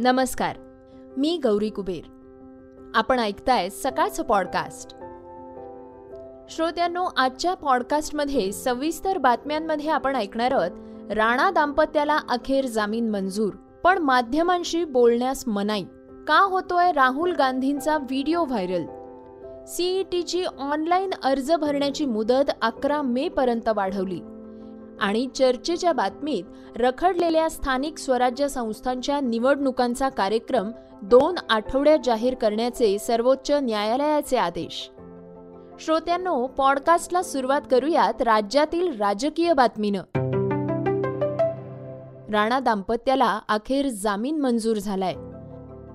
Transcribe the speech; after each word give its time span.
नमस्कार 0.00 0.56
मी 1.16 1.40
गौरी 1.42 1.70
कुबेर. 1.70 2.02
आपण 2.94 3.18
ऐकताय 3.18 3.68
सकाळचं 3.68 4.22
पॉडकास्ट 4.22 4.90
श्रोत्यांनो 6.50 7.04
आजच्या 7.16 7.54
पॉडकास्टमध्ये 7.54 8.52
सविस्तर 8.52 9.18
बातम्यांमध्ये 9.18 9.90
आपण 9.90 10.16
ऐकणार 10.16 10.52
आहोत 10.52 10.70
राणा 11.12 11.50
दाम्पत्याला 11.50 12.18
अखेर 12.28 12.66
जामीन 12.66 13.08
मंजूर 13.08 13.52
पण 13.84 13.98
माध्यमांशी 13.98 14.84
बोलण्यास 14.84 15.48
मनाई. 15.48 15.84
का 16.26 16.40
होतोय 16.40 16.92
राहुल 16.92 17.32
गांधींचा 17.32 17.96
व्हिडिओ 17.96 18.44
व्हायरल? 18.44 18.84
सीईटीची 19.64 20.44
ऑनलाईन 20.44 21.10
अर्ज 21.22 21.52
भरण्याची 21.52 22.06
मुदत 22.06 22.50
अकरा 22.62 23.02
मे 23.02 23.28
पर्यंत 23.28 23.68
वाढवली. 23.68 24.20
आणि 25.00 25.28
चर्चेच्या 25.34 25.92
बातमीत 25.92 26.44
रखडलेल्या 26.76 27.50
स्थानिक 27.50 27.98
स्वराज्य 27.98 28.48
संस्थांच्या 28.48 29.20
निवडणुकांचा 29.20 30.08
कार्यक्रम 30.08 30.70
दोन 31.02 31.34
आठवड्यात 31.50 31.98
जाहीर 32.04 32.34
करण्याचे 32.34 32.98
सर्वोच्च 32.98 33.50
न्यायालयाचे 33.50 34.36
आदेश. 34.36 34.90
श्रोत्यांनो 35.80 36.46
पॉडकास्टला 36.46 37.22
सुरुवात 37.22 37.60
करूयात 37.70 38.22
राज्यातील 38.22 38.96
राजकीय 39.00 39.52
बातमीनं. 39.52 40.02
राणा 42.32 42.60
दाम्पत्याला 42.60 43.40
अखेर 43.48 43.88
जामीन 43.88 44.40
मंजूर 44.40 44.76
झालाय. 44.76 45.14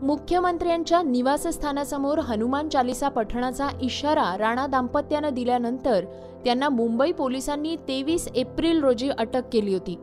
मुख्यमंत्र्यांच्या 0.04 1.02
निवासस्थानासमोर 1.02 2.20
हनुमान 2.20 2.70
चालिसा 2.70 3.10
पठणाचा 3.10 3.68
इशारा 3.82 4.38
राणा 4.38 4.68
दाम्पत्यानं 4.68 5.34
दिल्यानंतर 5.34 6.06
त्यांना 6.46 6.70
मुंबई 6.70 7.12
पोलिसांनी 7.12 7.76
तेवीस 7.76 8.28
एप्रिल 8.36 8.84
रोजी 8.84 9.10
अटक 9.10 9.42
केली 9.54 9.74
होती. 9.74 9.96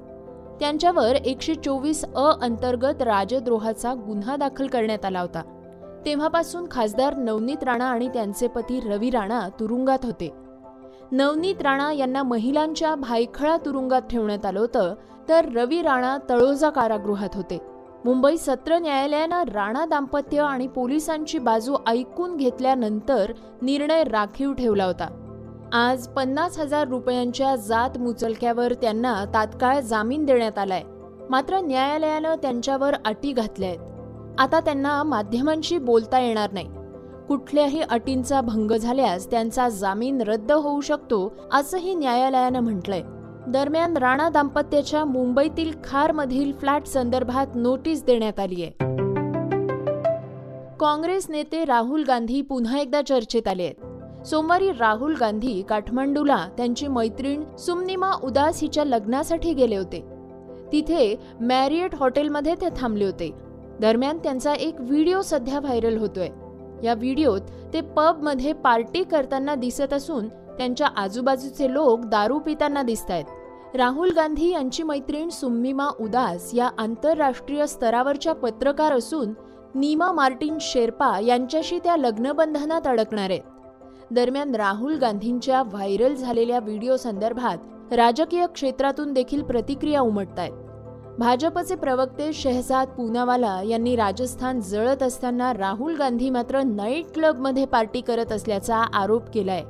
त्यांच्यावर 0.60 1.14
एकशे 1.14 1.54
चोवीस 1.54 2.04
अ 2.04 2.30
अंतर्गत 2.42 3.02
राजद्रोहाचा 3.02 3.94
गुन्हा 3.94 4.36
दाखल 4.36 4.66
करण्यात 4.66 5.04
आला 5.04 5.20
होता. 5.20 5.42
तेव्हापासून 6.06 6.66
खासदार 6.70 7.16
नवनीत 7.16 7.64
राणा 7.64 7.84
आणि 7.84 8.08
त्यांचे 8.08 8.48
पती 8.48 8.80
रवी 8.80 9.10
राणा 9.10 9.48
तुरुंगात 9.60 10.04
होते. 10.04 10.30
नवनीत 11.12 11.62
राणा 11.62 11.92
यांना 11.92 12.22
महिलांच्या 12.22 12.94
भायखळा 12.94 13.56
तुरुंगात 13.56 14.02
ठेवण्यात 14.02 14.46
आलं 14.46 14.60
होतं 14.60 14.94
तर 15.28 15.48
रवी 15.54 15.82
राणा 15.82 16.16
तळोजा 16.30 16.70
कारागृहात 16.70 17.28
होते. 17.34 17.69
मुंबई 18.04 18.36
सत्र 18.36 18.78
न्यायालयानं 18.78 19.44
राणा 19.44 19.84
दाम्पत्य 19.84 20.40
आणि 20.40 20.66
पोलिसांची 20.66 21.38
बाजू 21.38 21.76
ऐकून 21.86 22.36
घेतल्यानंतर 22.36 23.32
निर्णय 23.62 24.04
राखीव 24.04 24.52
ठेवला 24.52 24.84
होता. 24.84 25.08
आज 25.72 26.08
पन्नास 26.08 26.58
हजार 26.58 26.88
रुपयांच्या 26.88 27.56
जात 27.56 27.98
मुचलक्यावर 27.98 28.72
त्यांना 28.72 29.24
तात्काळ 29.34 29.80
जामीन 29.80 30.24
देण्यात 30.24 30.58
आलाय. 30.58 30.82
मात्र 31.30 31.60
न्यायालयानं 31.60 32.34
त्यांच्यावर 32.34 32.94
अटी 33.04 33.32
घातल्या 33.32 33.68
आहेत. 33.68 33.78
आता 34.38 34.60
त्यांना 34.60 35.02
माध्यमांशी 35.02 35.78
बोलता 35.78 36.20
येणार 36.20 36.52
नाही. 36.52 36.68
कुठल्याही 37.28 37.80
अटींचा 37.80 38.40
भंग 38.40 38.70
झाल्यास 38.70 39.30
त्यांचा 39.30 39.68
जामीन 39.68 40.20
रद्द 40.20 40.52
होऊ 40.52 40.80
शकतो 40.80 41.32
असंही 41.52 41.94
न्यायालयानं 41.94 42.60
म्हटलंय. 42.60 43.02
दरम्यान 43.48 43.96
राणा 43.96 44.28
दाम्पत्याच्या 44.28 45.05
मुंबईतील 45.05 45.72
खारमधील 45.84 46.52
फ्लॅट 46.52 46.86
संदर्भात 46.86 47.47
नोटीस 47.55 48.05
देण्यात 48.05 48.41
आली 48.41 48.62
आहे. 48.62 48.70
काँग्रेस 50.80 51.30
नेते 51.30 51.64
राहुल 51.64 52.05
गांधी 52.05 52.42
पुन्हा 52.42 52.78
एकदा 52.78 53.02
चर्चेत 53.02 53.48
आले 53.48 53.62
आहेत. 53.62 54.27
सोमवारी 54.27 54.70
राहुल 54.70 55.16
गांधी 55.20 55.62
काठमांडूला 55.62 56.48
त्यांची 56.56 56.88
मैत्रीण 56.88 57.56
सुमनिमा 57.56 58.10
उदास 58.22 58.62
हिच्या 58.62 58.84
लग्नासाठी 58.84 59.52
गेले 59.52 59.77
होते. 59.77 60.04
तिथे 60.72 61.16
मॅरियट 61.41 61.94
हॉटेलमध्ये 61.94 62.54
ते 62.54 62.69
थांबले 62.77 63.04
होते. 63.04 63.30
दरम्यान 63.81 64.19
त्यांचा 64.19 64.54
एक 64.54 64.81
व्हिडिओ 64.81 65.22
सध्या 65.22 65.60
व्हायरल 65.60 65.97
होतोय. 65.97 66.28
या 66.82 66.94
व्हिडिओत 66.94 67.41
ते 67.72 67.81
पबमध्ये 67.81 68.53
पार्टी 68.53 69.03
करताना 69.03 69.54
दिसत 69.54 69.93
असून 69.93 70.28
त्यांच्या 70.28 70.87
आजूबाजूचे 70.97 71.72
लोक 71.72 72.00
दारू 72.04 72.38
पिताना 72.38 72.82
दिसत 72.82 73.10
आहेत 73.10 73.25
राहुल 73.75 74.10
गांधी 74.16 74.50
यांची 74.50 74.82
मैत्रीण 74.82 75.28
सुम्मिमा 75.28 75.88
उदास 76.00 76.50
या 76.54 76.70
आंतरराष्ट्रीय 76.78 77.66
स्तरावरच्या 77.66 78.32
पत्रकार 78.32 78.92
असून 78.92 79.32
नीमा 79.75 80.10
मार्टिन 80.12 80.56
शेर्पा 80.60 81.19
यांच्याशी 81.20 81.78
त्या 81.78 81.97
लग्नबंधनात 81.97 82.86
अडकणार 82.86 83.31
आहेत. 83.31 83.41
दरम्यान 84.10 84.54
राहुल 84.54 84.94
गांधींच्या 84.94 85.62
व्हायरल 85.62 86.14
झालेल्या 86.14 86.58
व्हिडिओ 86.58 86.97
संदर्भात 86.97 87.92
राजकीय 87.92 88.47
क्षेत्रातून 88.47 89.12
देखील 89.12 89.42
प्रतिक्रिया 89.42 90.00
उमटत 90.00 90.38
आहेत 90.38 90.52
भाजपचे 91.19 91.75
प्रवक्ते 91.75 92.32
शहजाद 92.32 92.88
पूनावाला 92.88 93.60
यांनी 93.62 93.97
राजस्थान 93.97 94.60
जळत 94.60 95.02
असताना 95.02 95.52
राहुल 95.52 95.97
गांधी 95.97 96.31
मात्र 96.31 96.62
नाईट 96.62 97.12
क्लबमध्ये 97.14 97.64
पार्टी 97.64 98.00
करत 98.00 98.32
असल्याचा 98.32 98.76
आरोप 98.76 99.28
केलाय. 99.34 99.62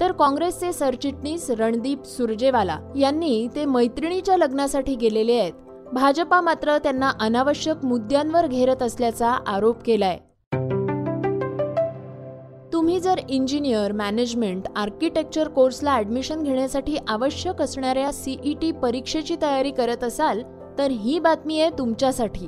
तर 0.00 0.12
काँग्रेसचे 0.12 0.72
सरचिटणीस 0.72 1.50
रणदीप 1.50 2.04
सुरजेवाला 2.04 2.78
यांनी 2.96 3.48
ते 3.56 3.64
मैत्रिणीच्या 3.64 4.36
लग्नासाठी 4.36 4.94
गेलेले 4.94 5.38
आहेत. 5.38 5.52
भाजपा 5.92 6.40
मात्र 6.40 6.78
त्यांना 6.78 7.12
अनावश्यक 7.20 7.84
मुद्द्यांवर 7.84 8.46
घेरत 8.46 8.82
असल्याचा 8.82 9.30
आरोप 9.46 9.82
केलाय. 9.82 10.18
तुम्ही 12.72 13.00
जर 13.00 13.20
इंजिनियर 13.28 13.92
मॅनेजमेंट 13.92 14.62
आर्किटेक्चर 14.76 15.48
कोर्सला 15.48 15.96
ऍडमिशन 15.96 16.42
घेण्यासाठी 16.42 16.96
आवश्यक 17.08 17.62
असणाऱ्या 17.62 18.12
सीईटी 18.12 18.72
परीक्षेची 18.72 19.36
तयारी 19.42 19.70
करत 19.70 20.04
असाल 20.04 20.42
तर 20.78 20.90
ही 20.90 21.18
बातमी 21.18 21.60
आहे 21.60 21.70
तुमच्यासाठी. 21.78 22.46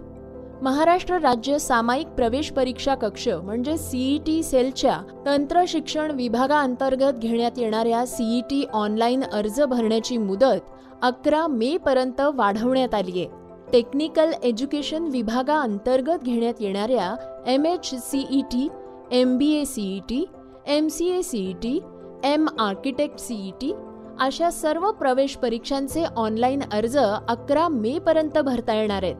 महाराष्ट्र 0.64 1.18
राज्य 1.20 1.58
सामायिक 1.58 2.08
प्रवेश 2.08 2.48
परीक्षा 2.50 2.94
कक्ष 2.94 3.26
म्हणजे 3.28 3.76
सीईटी 3.78 4.42
सेलच्या 4.42 4.96
तंत्र 5.26 5.64
शिक्षण 5.68 6.10
विभागाअंतर्गत 6.10 7.18
घेण्यात 7.18 7.58
येणाऱ्या 7.58 8.04
सीईटी 8.06 8.62
ऑनलाईन 8.72 9.22
अर्ज 9.22 9.60
भरण्याची 9.62 10.16
मुदत 10.16 10.70
अकरा 11.02 11.46
मे 11.46 11.76
पर्यंत 11.76 12.20
वाढवण्यात 12.34 12.94
आली 12.94 13.20
आहे 13.20 13.72
टेक्निकल 13.72 14.32
एज्युकेशन 14.42 15.08
विभागाअंतर्गत 15.08 16.24
घेण्यात 16.24 16.60
येणाऱ्या 16.60 17.14
M 17.46 17.66
H 17.66 17.94
CET 18.02 18.68
M 19.12 19.36
B 19.38 19.52
A 19.52 19.64
CET 19.64 20.24
M 20.66 20.88
C 20.88 21.10
A 21.10 21.20
CET 21.22 21.78
M 22.24 22.48
architect 22.58 23.20
CET 23.20 23.72
अशा 24.20 24.50
सर्व 24.50 24.90
प्रवेश 24.92 25.36
परीक्षांचे 25.36 26.04
ऑनलाईन 26.16 26.62
अर्ज 26.72 26.98
अकरा 26.98 27.68
मे 27.68 27.98
पर्यंत 27.98 28.38
भरता 28.38 28.74
येणार 28.74 29.02
आहेत. 29.02 29.16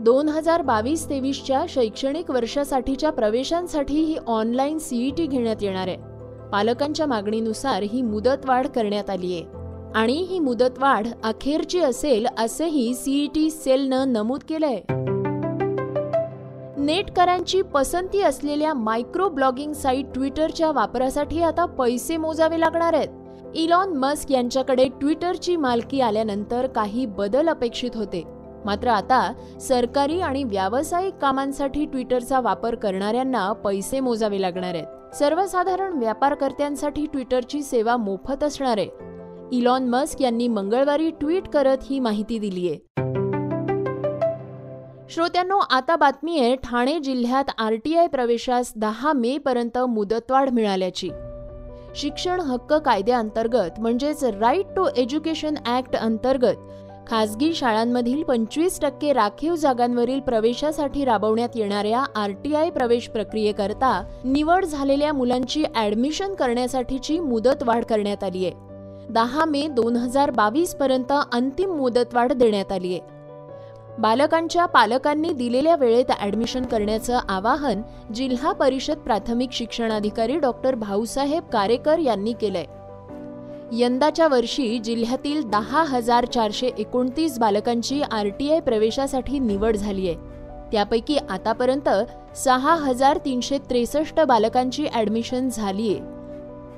दोन 0.00 0.28
हजार 0.28 0.62
बावीस 0.62 1.08
तेवीसच्या 1.08 1.64
शैक्षणिक 1.68 2.30
वर्षासाठीच्या 2.30 3.10
प्रवेशांसाठी 3.10 3.94
ही 3.94 4.16
ऑनलाईन 4.26 4.78
सीईटी 4.78 5.26
घेण्यात 5.26 5.56
येणार 5.60 5.88
आहे. 5.88 5.96
पालकांच्या 6.52 7.06
मागणीनुसार 7.06 7.82
ही 7.82 8.02
मुदतवाढ 8.02 8.66
करण्यात 8.66 9.10
आली 9.10 9.34
आहे. 9.34 9.44
आणि 9.94 10.12
ही 10.12 10.38
मुदतवाढ 10.38 11.06
अखेरची 11.24 11.80
असेल 11.80 12.26
असेही 12.38 12.94
सीईटी 12.94 13.50
सेलनं 13.50 14.12
नमूद 14.12 14.40
केलंय. 14.48 14.80
नेटकरांची 16.78 17.62
पसंती 17.62 18.20
असलेल्या 18.20 18.74
मायक्रो 18.74 19.28
ब्लॉगिंग 19.28 19.72
साईट 19.72 20.06
ट्विटरच्या 20.14 20.72
वापरासाठी 20.72 21.42
आता 21.42 21.64
पैसे 21.64 22.16
मोजावे 22.16 22.60
लागणार 22.60 22.92
आहेत. 22.92 23.08
इलॉन 23.54 23.88
मस्क 23.88 24.32
यांच्याकडे 24.32 24.88
ट्विटरची 24.88 25.56
मालकी 25.56 26.00
आल्यानंतर 26.00 26.66
काही 26.66 27.06
बदल 27.06 27.48
अपेक्षित 27.48 27.90
होते. 27.94 28.33
मात्र 28.64 28.88
आता 28.88 29.32
सरकारी 29.60 30.20
आणि 30.20 30.44
व्यावसायिक 30.44 31.14
कामांसाठी 31.14 31.84
ट्विटरचा 31.84 32.40
वापर 32.40 32.74
करणाऱ्यांना 32.74 33.52
पैसे 33.52 34.00
मोजावे 34.00 34.40
लागणार 34.40 34.74
आहेत. 34.74 35.14
सर्वसाधारण 35.14 35.98
व्यापारकर्त्यांसाठी 35.98 37.06
ट्विटरची 37.06 37.62
सेवा 37.62 37.96
मोफत 37.96 38.44
असणार 38.44 38.78
आहे. 38.78 38.88
इलॉन 39.52 39.88
मस्क 39.88 40.22
यांनी 40.22 40.48
मंगळवारी 40.48 41.10
ट्विट 41.10 41.48
करत 41.48 41.76
ही 41.90 41.98
माहिती 42.00 42.38
दिली 42.38 42.68
आहे. 42.68 42.78
श्रोत्यांनो 45.10 45.58
आता 45.70 45.96
बातमी 45.96 46.38
आहे 46.40 46.56
ठाणे 46.56 46.98
जिल्ह्यात 46.98 47.44
आरटीआय 47.58 48.06
प्रवेशास 48.06 48.72
दहा 48.76 49.12
मे 49.12 49.38
पर्यंत 49.38 49.78
मुदतवाढ 49.78 50.50
मिळाल्याची. 50.50 51.10
शिक्षण 51.96 52.40
हक्क 52.40 52.72
कायद्याअंतर्गत 52.72 53.80
म्हणजेच 53.80 54.24
राईट 54.24 54.66
टू 54.76 54.86
एज्युकेशन 54.96 55.54
ऍक्ट 55.66 55.96
अंतर्गत 55.96 56.56
खासगी 57.08 57.52
शाळांमधील 57.54 58.22
पंचवीस 58.22 58.80
टक्के 58.80 59.12
राखीव 59.12 59.54
जागांवरील 59.54 60.20
प्रवेशासाठी 60.20 61.04
राबवण्यात 61.04 61.48
येणाऱ्या 61.54 62.04
आर 62.16 62.30
टी 62.30 62.54
आय 62.54 62.70
प्रवेश 62.70 63.08
प्रक्रियेकरता 63.08 64.02
निवड 64.24 64.64
झालेल्या 64.64 65.12
मुलांची 65.12 65.64
ऍडमिशन 65.76 66.34
करण्यासाठीची 66.34 67.18
मुदत 67.18 67.62
वाढ 67.62 67.84
करण्यात 67.84 68.24
आली 68.24 68.46
आहे. 68.46 68.54
दहा 69.10 69.44
मे 69.44 69.66
दोन 69.68 69.96
हजार 69.96 70.30
बावीस 70.30 70.74
पर्यंत 70.74 71.12
अंतिम 71.32 71.70
मुदतवाढ 71.70 72.32
देण्यात 72.32 72.72
आली 72.72 72.92
आहे. 72.92 73.00
बालकांच्या 73.98 74.66
पालकांनी 74.66 75.32
दिलेल्या 75.32 75.76
वेळेत 75.76 76.10
ऍडमिशन 76.20 76.64
करण्याचं 76.64 77.18
आवाहन 77.28 77.82
जिल्हा 78.14 78.52
परिषद 78.52 78.96
प्राथमिक 78.96 79.52
शिक्षणाधिकारी 79.52 80.38
डॉक्टर 80.38 80.74
भाऊसाहेब 80.74 81.42
कारेकर 81.42 81.98
यांनी 81.98 82.32
केलंय. 82.32 82.64
यंदाच्या 83.76 84.26
वर्षी 84.28 84.78
जिल्ह्यातील 84.78 85.42
दहा 85.50 85.82
हजार 85.82 86.24
चारशे 86.24 86.70
एकोणतीस 86.78 87.38
बालकांची 87.38 88.00
आरटीआय 88.02 88.60
प्रवेशासाठी 88.60 89.38
निवड 89.38 89.76
झाली 89.76 90.08
आहे 90.08 90.70
त्यापैकी 90.72 91.16
आतापर्यंत 91.30 91.88
सहा 92.36 92.74
हजार 92.74 93.18
तीनशे 93.24 93.58
त्रेसष्ट 93.70 94.20
बालकांची 94.20 94.86
ॲडमिशन 94.92 95.48
झालीय. 95.48 95.94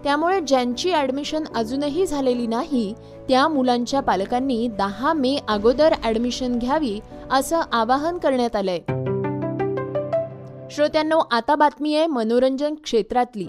त्यामुळे 0.05 0.41
ज्यांची 0.41 0.93
ॲडमिशन 0.93 1.45
अजूनही 1.55 2.07
झालेली 2.07 2.47
नाही 2.47 2.93
त्या 3.29 3.47
मुलांच्या 3.49 4.01
पालकांनी 4.01 4.67
दहा 4.69 5.13
मे 5.13 5.37
अगोदर 5.49 5.95
ॲडमिशन 6.03 6.59
घ्यावी 6.59 6.99
असं 7.31 7.61
आवाहन 7.73 8.19
करण्यात 8.19 8.57
आलंय. 8.57 8.81
श्रोत्यांनो 10.71 11.19
आता 11.31 11.55
बातमी 11.55 11.97
आहे 11.97 12.07
मनोरंजन 12.07 12.75
क्षेत्रातली. 12.75 13.47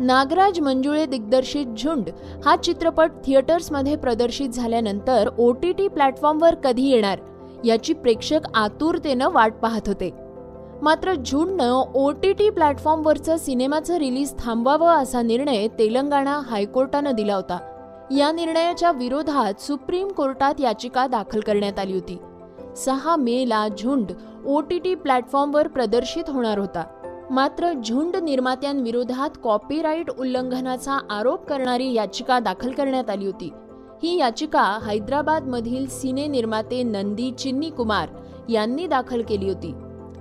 नागराज 0.00 0.60
मंजुळे 0.60 1.06
दिग्दर्शित 1.06 1.66
झुंड 1.66 2.10
हा 2.44 2.56
चित्रपट 2.56 3.10
थिएटर्समध्ये 3.24 3.96
प्रदर्शित 3.96 4.48
झाल्यानंतर 4.48 5.28
ओ 5.38 5.52
टी 5.52 5.72
टी 5.72 5.88
प्लॅटफॉर्मवर 5.88 6.54
कधी 6.54 6.88
येणार 6.88 7.18
याची 7.64 7.92
प्रेक्षक 7.92 8.40
आतुरतेनं 8.54 9.28
वाट 9.30 9.52
पाहत 9.52 9.80
होते. 9.86 10.10
मात्र 10.82 11.14
झुंडनं 11.14 11.82
ओ 11.94 12.10
टी 12.10 12.32
टी 12.32 12.50
प्लॅटफॉर्मवरचं 12.50 13.36
सिनेमाचं 13.36 13.96
रिलीज 13.96 14.34
थांबवावं 14.38 14.88
असा 14.88 15.22
निर्णय 15.22 15.68
तेलंगणा 15.68 16.40
हायकोर्टानं 16.44 17.12
दिला 17.12 17.34
होता. 17.34 17.58
या 18.16 18.32
निर्णयाच्या 18.32 18.92
विरोधात 18.92 19.60
सुप्रीम 19.60 20.08
कोर्टात 20.08 20.54
याचिका 20.60 21.06
दाखल 21.06 21.40
करण्यात 21.40 21.78
आली 21.78 21.94
होती. 21.94 22.18
सहा 22.76 23.16
मे 23.16 23.48
ला 23.48 23.68
झुंड 23.68 24.12
ओ 24.46 24.60
टी 24.60 24.78
टी 24.78 24.94
प्लॅटफॉर्मवर 24.94 25.68
प्रदर्शित 25.68 26.24
होणार 26.28 26.58
होता. 26.58 26.84
मात्र 27.30 27.72
झुंड 27.72 28.16
निर्मात्यांविरोधात 28.16 29.30
कॉपीराईट 29.42 30.10
उल्लंघनाचा 30.10 30.98
आरोप 31.10 31.44
करणारी 31.44 31.92
याचिका 31.92 32.38
दाखल 32.38 32.70
करण्यात 32.70 33.10
आली 33.10 33.26
होती. 33.26 33.50
ही 34.02 34.18
याचिका 34.18 34.78
हैदराबादमधील 34.86 35.86
सिने 35.86 36.26
निर्माते 36.26 36.82
नंदी 36.82 37.30
चिन्नी 37.30 37.70
कुमार 37.70 38.08
यांनी 38.48 38.86
दाखल 38.86 39.22
केली 39.22 39.48
होती. 39.48 39.74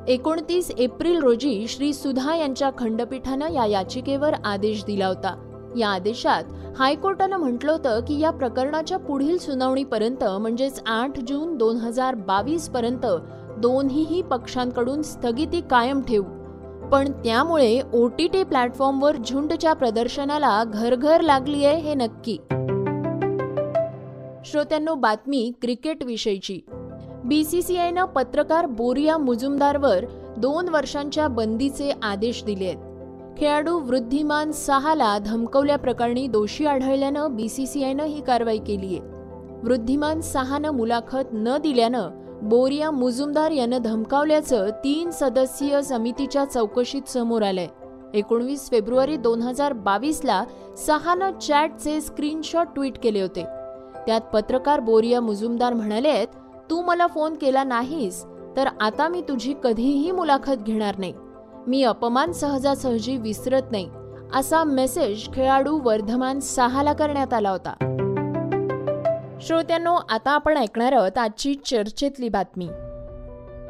एकोणतीस 0.07 0.71
एप्रिल 0.77 1.19
रोजी 1.19 1.67
श्री 1.67 1.93
सुधा 1.93 2.35
यांच्या 2.35 2.69
खंडपीठानं 2.77 3.51
या 3.51 3.65
याचिकेवर 3.65 4.33
आदेश 4.45 4.85
दिला 4.85 5.07
होता. 5.07 5.49
या 5.77 5.89
आदेशात 5.89 6.43
हायकोर्टानं 6.79 7.37
म्हटलं 7.37 7.71
होतं 7.71 7.99
की 7.99 8.19
या 8.19 8.31
प्रकरणाच्या 8.31 8.97
पुढील 8.97 9.37
सुनावणीपर्यंत 9.37 10.23
म्हणजेच 10.23 10.81
आठ 10.87 11.19
जून 11.19 11.57
दोन 11.57 11.75
हजार 11.75 12.15
बावीस 12.15 12.69
पर्यंत 12.69 13.05
दोन्हीही 13.57 14.21
पक्षांकडून 14.21 15.01
स्थगिती 15.01 15.61
कायम 15.61 16.01
ठेवू. 16.01 16.42
पण 16.93 17.11
त्यामुळे 17.11 17.81
ओ 17.93 18.07
टी 18.07 18.27
टी 18.27 18.43
प्लॅटफॉर्मवर 18.43 19.15
झुंडच्या 19.15 19.73
प्रदर्शनाला 19.73 20.63
घरघर 20.63 21.21
लागली 21.21 21.65
आहे 21.65 21.77
हे 21.77 21.93
नक्की. 21.93 22.37
श्रोत्यांनो 24.45 24.95
बातमी 24.95 25.51
क्रिकेट 25.61 26.03
विषयीची 26.03 27.77
आयनं 27.77 28.05
पत्रकार 28.05 28.65
बोरिया 28.65 29.17
मुजुमदारवर 29.17 30.05
दोन 30.37 30.69
वर्षांच्या 30.69 31.27
बंदीचे 31.27 31.91
आदेश 32.03 32.43
दिले 32.43 32.65
आहेत 32.65 32.77
खेळाडू 33.39 33.79
वृद्धिमान 33.79 34.51
सहाला 34.51 35.17
धमकवल्याप्रकरणी 35.17 36.27
दोषी 36.27 36.65
आढळल्यानं 36.65 37.35
बी 37.35 37.49
सी 37.49 37.67
सी 37.67 37.83
आयनं 37.83 38.03
ही 38.03 38.21
कारवाई 38.21 38.57
केली 38.57 38.87
आहे 38.87 38.99
वृद्धिमान 39.63 40.21
सहानं 40.21 40.71
मुलाखत 40.71 41.33
न 41.33 41.57
दिल्यानं 41.57 42.22
बोरिया 42.43 42.89
मुजुमदार 42.91 43.51
यानं 43.51 43.81
धमकावल्याचं 43.81 44.69
तीन 44.83 45.11
सदस्यीय 45.11 45.81
समितीच्या 45.81 46.43
चौकशीत 46.45 47.09
समोर 47.09 47.41
आलंय. 47.41 47.67
एकोणवीस 48.13 48.69
फेब्रुवारी 48.69 49.15
दोन 49.17 49.41
हजार 49.41 49.73
बावीसला 49.73 50.43
सहानं 50.77 51.39
चॅटचे 51.39 51.99
स्क्रीनशॉट 52.01 52.73
ट्विट 52.75 52.97
केले 53.03 53.21
होते. 53.21 53.43
त्यात 54.07 54.21
पत्रकार 54.33 54.79
बोरिया 54.79 55.21
मुजुमदार 55.21 55.73
म्हणाले 55.73 56.25
तू 56.69 56.81
मला 56.81 57.07
फोन 57.07 57.33
केला 57.33 57.63
नाहीस 57.63 58.23
तर 58.57 58.67
आता 58.81 59.07
मी 59.07 59.21
तुझी 59.21 59.53
कधीही 59.63 60.11
मुलाखत 60.11 60.63
घेणार 60.65 60.95
नाही. 60.97 61.13
मी 61.67 61.83
अपमान 61.83 62.31
सहजासहजी 62.31 63.17
विसरत 63.17 63.71
नाही 63.71 63.89
असा 64.35 64.63
मेसेज 64.63 65.27
खेळाडू 65.33 65.79
वर्धमान 65.83 66.39
सहाला 66.39 66.93
करण्यात 66.93 67.33
आला 67.33 67.49
होता. 67.49 67.73
श्रोत्यांनो 69.47 69.95
आता 70.09 70.31
आपण 70.31 70.57
ऐकणार 70.57 70.91
आहोत 70.91 71.17
आजची 71.17 71.55
चर्चेतली 71.65 72.29
बातमी. 72.29 72.69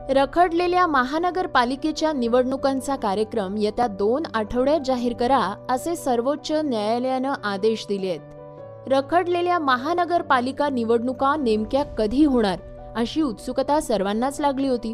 रखडलेल्या 0.10 0.88
महानगरपालिकेच्या 0.88 2.14
निवडणुकांचा 2.14 2.96
कार्यक्रम 2.96 3.58
येत्या 3.58 3.88
दोन 3.88 4.24
आठवड्यात 4.34 4.80
जाहीर 4.86 5.14
करा 5.14 5.66
असे 5.70 5.96
सर्वोच्च 5.96 6.52
न्यायालयानं 6.52 7.34
आदेश 7.44 7.86
दिले 7.90 8.10
आहेत. 8.10 8.20
रखडलेल्या 8.88 9.60
महानगरपालिका 9.60 10.70
निवडणुका 10.70 11.36
नेमक्या 11.36 11.84
कधी 11.84 12.26
होणार 12.26 12.60
अशी 12.96 13.22
उत्सुकता 13.22 13.80
सर्वांनाच 13.80 14.42
लागली 14.42 14.68
होती. 14.68 14.94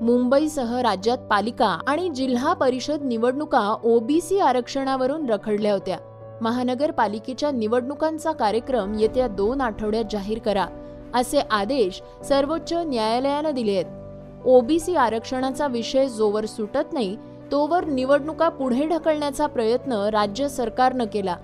मुंबईसह 0.00 0.80
राज्यात 0.80 1.18
पालिका 1.18 1.78
आणि 1.86 2.08
जिल्हा 2.08 2.52
परिषद 2.52 3.02
निवडणुका 3.02 3.76
ओबीसी 3.84 4.40
आरक्षणावरून 4.40 5.30
रखडल्या 5.30 5.72
होत्या. 5.72 5.96
महानगरपालिकेच्या 6.42 7.50
निवडणुकांचा 7.50 8.32
कार्यक्रम 8.32 8.98
येत्या 8.98 9.28
दोन 9.28 9.60
आठवड्यात 9.60 10.04
जाहीर 10.10 10.38
करा 10.38 10.66
असे 11.14 11.38
आदेश 11.50 12.02
सर्वोच्च 12.28 12.72
न्यायालयानं 12.72 13.50
दिले 13.50 13.74
आहेत. 13.74 14.46
ओबीसी 14.46 14.94
आरक्षणाचा 14.94 15.66
विषय 15.66 16.06
जोवर 16.06 16.44
सुटत 16.44 16.92
नाही 16.92 17.16
तोवर 17.52 17.84
निवडणुका 17.84 18.48
पुढे 18.48 18.86
ढकलण्याचा 18.86 19.46
प्रयत्न 19.46 19.92
राज्य 19.92 20.48
सरकारनं 20.48 21.04
केला. 21.04 21.36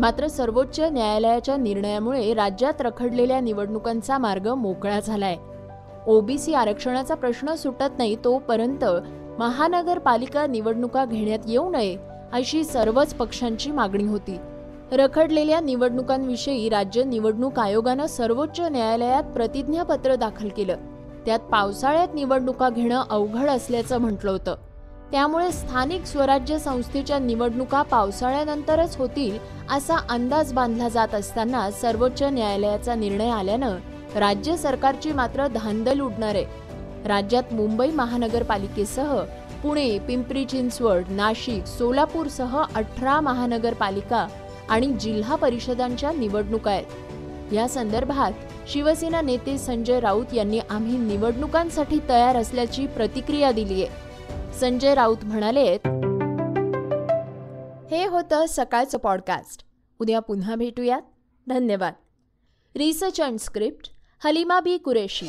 मात्र 0.00 0.26
सर्वोच्च 0.26 0.80
न्यायालयाच्या 0.80 1.56
निर्णयामुळे 1.56 2.34
राज्यात 2.34 2.80
रखडलेल्या 2.80 3.40
निवडणुकांचा 3.40 4.18
मार्ग 4.18 4.48
मोकळा 4.48 5.00
झालाय. 5.00 5.36
ओबीसी 6.06 6.54
आरक्षणाचा 6.54 7.14
प्रश्न 7.14 7.54
सुटत 7.54 7.98
नाही 7.98 8.16
तोपर्यंत 8.24 8.84
महानगरपालिका 9.38 10.46
निवडणुका 10.46 11.04
घेण्यात 11.04 11.38
येऊ 11.46 11.70
नये 11.70 11.96
अशी 12.34 12.64
सर्वच 12.64 13.14
पक्षांची 13.14 13.70
मागणी 13.70 14.04
होती. 14.04 14.38
रखडलेल्या 14.92 15.60
निवडणुकांविषयी 15.60 16.68
राज्य 16.68 17.04
निवडणूक 17.04 17.58
आयोगानं 17.58 18.06
सर्वोच्च 18.06 18.60
न्यायालयात 18.60 19.22
प्रतिज्ञापत्र 19.22 20.14
दाखल 20.14 20.48
केलं. 20.48 20.76
त्यात 21.26 21.38
पावसाळ्यात 21.38 22.08
निवडणुका 22.14 22.70
घेणं 22.70 23.02
अवघड 23.10 23.48
असल्याचं 23.48 23.98
म्हटलं 23.98 24.30
होतं. 24.30 24.54
त्यामुळे 25.12 25.52
स्थानिक 25.52 26.04
स्वराज्य 26.04 26.58
संस्थेच्या 26.58 27.18
निवडणुका 27.18 27.82
पावसाळ्यानंतरच 27.82 28.96
होतील 28.96 29.38
असा 29.70 29.96
अंदाज 30.10 30.52
बांधला 30.52 30.88
जात 30.88 31.14
असताना 31.14 31.70
सर्वोच्च 31.70 32.22
न्यायालयाचा 32.22 32.94
निर्णय 32.94 33.30
आल्यानं 33.30 33.76
राज्य 34.16 34.56
सरकारची 34.56 35.12
मात्र 35.12 35.46
धांदल 35.46 36.00
उडणार 36.00 36.34
आहे. 36.34 36.44
राज्यात 37.08 37.54
मुंबई 37.54 37.90
महानगरपालिकेसह 37.90 39.22
पुणे 39.64 39.98
पिंपरी 39.98 40.44
चिंचवड 40.44 41.04
नाशिक 41.08 41.66
सोलापूरसह 41.66 42.62
अठरा 42.74 43.20
महानगरपालिका 43.20 44.26
आणि 44.68 44.86
जिल्हा 44.86 45.36
परिषदांच्या 45.36 46.12
निवडणुका 46.12 46.70
आहेत. 46.70 47.52
या 47.52 47.68
संदर्भात 47.68 48.32
शिवसेना 48.68 49.20
नेते 49.20 49.58
संजय 49.58 50.00
राऊत 50.00 50.34
यांनी 50.34 50.58
आम्ही 50.58 50.98
निवडणुकांसाठी 50.98 51.98
तयार 52.08 52.36
असल्याची 52.36 52.86
प्रतिक्रिया 52.86 53.52
दिली 53.52 53.84
आहे. 53.84 54.52
संजय 54.60 54.94
राऊत 54.94 55.24
म्हणाले 55.24 55.78
हे 57.90 58.06
होतं 58.06 58.44
सकाळचं 58.48 58.98
पॉडकास्ट 58.98 59.64
उद्या 59.98 60.20
पुन्हा 60.20 60.54
भेटूयात. 60.54 61.02
धन्यवाद. 61.48 61.92
Research 62.76 63.20
and 63.20 63.38
script 63.38 63.90
Halima 64.24 64.60
Bi 64.60 64.76
Qureshi. 64.76 65.28